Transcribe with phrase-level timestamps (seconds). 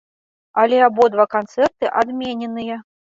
[0.61, 2.81] Але абодва канцэрты адмененыя.